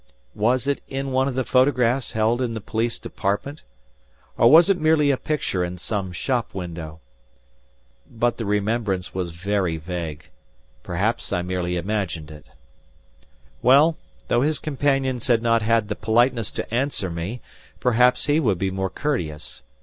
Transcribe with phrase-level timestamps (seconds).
[0.33, 3.61] Was it in one of the photographs held in the police department,
[4.35, 7.01] or was it merely a picture in some shop window?
[8.09, 10.29] But the remembrance was very vague.
[10.81, 12.47] Perhaps I merely imagined it.
[13.61, 13.95] Well,
[14.27, 17.39] though his companions had not had the politeness to answer me,
[17.79, 19.61] perhaps he would be more courteous.